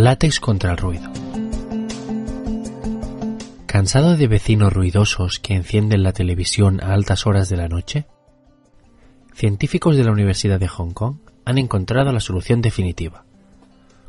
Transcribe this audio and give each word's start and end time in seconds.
Látex 0.00 0.40
contra 0.40 0.70
el 0.70 0.78
ruido. 0.78 1.10
¿Cansado 3.66 4.16
de 4.16 4.28
vecinos 4.28 4.72
ruidosos 4.72 5.38
que 5.40 5.54
encienden 5.54 6.02
la 6.02 6.14
televisión 6.14 6.82
a 6.82 6.94
altas 6.94 7.26
horas 7.26 7.50
de 7.50 7.58
la 7.58 7.68
noche? 7.68 8.06
Científicos 9.34 9.98
de 9.98 10.04
la 10.04 10.12
Universidad 10.12 10.58
de 10.58 10.68
Hong 10.68 10.92
Kong 10.92 11.16
han 11.44 11.58
encontrado 11.58 12.12
la 12.12 12.20
solución 12.20 12.62
definitiva. 12.62 13.26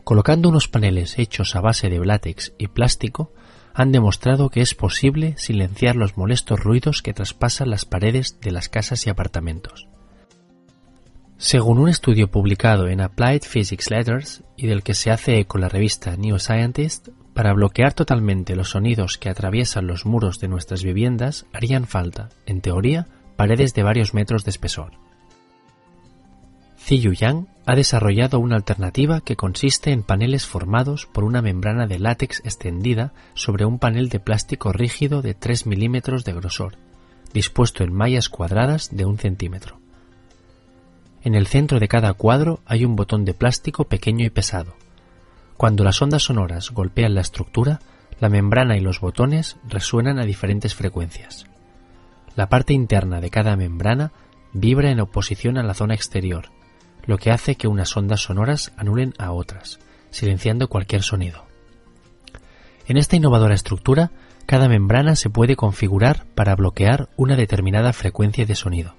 Colocando 0.05 0.47
unos 0.47 0.69
paneles 0.69 1.19
hechos 1.19 1.57
a 1.57 1.61
base 1.61 1.89
de 1.89 1.99
látex 1.99 2.53
y 2.57 2.67
plástico, 2.67 3.33
han 3.73 3.91
demostrado 3.91 4.49
que 4.49 4.61
es 4.61 4.73
posible 4.75 5.35
silenciar 5.35 5.97
los 5.97 6.15
molestos 6.15 6.61
ruidos 6.61 7.01
que 7.01 7.13
traspasan 7.13 7.69
las 7.69 7.83
paredes 7.83 8.39
de 8.39 8.51
las 8.51 8.69
casas 8.69 9.05
y 9.07 9.09
apartamentos. 9.09 9.89
Según 11.41 11.79
un 11.79 11.89
estudio 11.89 12.29
publicado 12.29 12.87
en 12.87 13.01
Applied 13.01 13.41
Physics 13.41 13.89
Letters 13.89 14.43
y 14.55 14.67
del 14.67 14.83
que 14.83 14.93
se 14.93 15.09
hace 15.09 15.39
eco 15.39 15.57
la 15.57 15.69
revista 15.69 16.15
New 16.15 16.37
Scientist, 16.37 17.07
para 17.33 17.51
bloquear 17.53 17.93
totalmente 17.93 18.55
los 18.55 18.69
sonidos 18.69 19.17
que 19.17 19.27
atraviesan 19.27 19.87
los 19.87 20.05
muros 20.05 20.39
de 20.39 20.47
nuestras 20.47 20.83
viviendas 20.83 21.47
harían 21.51 21.87
falta, 21.87 22.29
en 22.45 22.61
teoría, 22.61 23.07
paredes 23.37 23.73
de 23.73 23.81
varios 23.81 24.13
metros 24.13 24.45
de 24.45 24.51
espesor. 24.51 24.91
Ziyu 26.77 27.11
Yang 27.11 27.47
ha 27.65 27.75
desarrollado 27.75 28.37
una 28.39 28.55
alternativa 28.55 29.21
que 29.21 29.35
consiste 29.35 29.93
en 29.93 30.03
paneles 30.03 30.45
formados 30.45 31.07
por 31.07 31.23
una 31.23 31.41
membrana 31.41 31.87
de 31.87 31.97
látex 31.97 32.41
extendida 32.45 33.13
sobre 33.33 33.65
un 33.65 33.79
panel 33.79 34.09
de 34.09 34.19
plástico 34.19 34.73
rígido 34.73 35.23
de 35.23 35.33
3 35.33 35.65
milímetros 35.65 36.23
de 36.23 36.33
grosor, 36.33 36.77
dispuesto 37.33 37.83
en 37.83 37.93
mallas 37.93 38.29
cuadradas 38.29 38.95
de 38.95 39.05
un 39.05 39.17
centímetro. 39.17 39.80
En 41.23 41.35
el 41.35 41.47
centro 41.47 41.79
de 41.79 41.87
cada 41.87 42.13
cuadro 42.13 42.61
hay 42.65 42.83
un 42.83 42.95
botón 42.95 43.25
de 43.25 43.33
plástico 43.33 43.85
pequeño 43.85 44.25
y 44.25 44.29
pesado. 44.29 44.75
Cuando 45.55 45.83
las 45.83 46.01
ondas 46.01 46.23
sonoras 46.23 46.71
golpean 46.71 47.13
la 47.13 47.21
estructura, 47.21 47.79
la 48.19 48.29
membrana 48.29 48.75
y 48.77 48.79
los 48.81 48.99
botones 48.99 49.57
resuenan 49.67 50.19
a 50.19 50.25
diferentes 50.25 50.73
frecuencias. 50.73 51.45
La 52.35 52.49
parte 52.49 52.73
interna 52.73 53.21
de 53.21 53.29
cada 53.29 53.55
membrana 53.55 54.11
vibra 54.53 54.89
en 54.89 54.99
oposición 54.99 55.57
a 55.57 55.63
la 55.63 55.75
zona 55.75 55.93
exterior, 55.93 56.49
lo 57.05 57.17
que 57.17 57.31
hace 57.31 57.55
que 57.55 57.67
unas 57.67 57.95
ondas 57.95 58.21
sonoras 58.21 58.71
anulen 58.77 59.13
a 59.19 59.31
otras, 59.31 59.79
silenciando 60.09 60.69
cualquier 60.69 61.03
sonido. 61.03 61.45
En 62.87 62.97
esta 62.97 63.15
innovadora 63.15 63.53
estructura, 63.53 64.11
cada 64.47 64.67
membrana 64.67 65.15
se 65.15 65.29
puede 65.29 65.55
configurar 65.55 66.25
para 66.35 66.55
bloquear 66.55 67.09
una 67.15 67.35
determinada 67.35 67.93
frecuencia 67.93 68.45
de 68.45 68.55
sonido, 68.55 68.95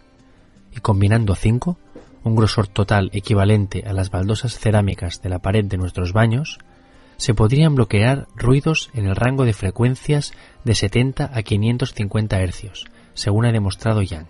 y 0.74 0.80
combinando 0.80 1.34
cinco, 1.34 1.78
un 2.24 2.36
grosor 2.36 2.68
total 2.68 3.10
equivalente 3.12 3.84
a 3.86 3.92
las 3.92 4.10
baldosas 4.10 4.58
cerámicas 4.58 5.22
de 5.22 5.28
la 5.28 5.40
pared 5.40 5.64
de 5.64 5.76
nuestros 5.76 6.12
baños, 6.12 6.58
se 7.16 7.34
podrían 7.34 7.74
bloquear 7.74 8.26
ruidos 8.34 8.90
en 8.94 9.06
el 9.06 9.16
rango 9.16 9.44
de 9.44 9.52
frecuencias 9.52 10.32
de 10.64 10.74
70 10.74 11.30
a 11.32 11.42
550 11.42 12.44
Hz, 12.44 12.84
según 13.14 13.46
ha 13.46 13.52
demostrado 13.52 14.02
Yang. 14.02 14.26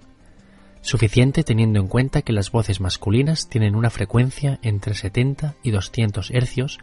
Suficiente 0.83 1.45
teniendo 1.45 1.79
en 1.79 1.87
cuenta 1.87 2.23
que 2.23 2.33
las 2.33 2.51
voces 2.51 2.81
masculinas 2.81 3.49
tienen 3.49 3.77
una 3.77 3.89
frecuencia 3.89 4.59
entre 4.63 4.95
70 4.95 5.55
y 5.63 5.71
200 5.71 6.31
Hz, 6.31 6.79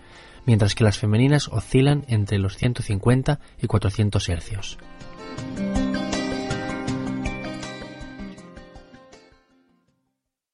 mientras 0.46 0.74
que 0.74 0.86
las 0.86 0.98
femeninas 0.98 1.50
oscilan 1.50 2.06
entre 2.08 2.40
los 2.40 2.56
150 2.56 3.40
y 3.62 3.68
400 3.68 4.30
Hz. 4.30 4.78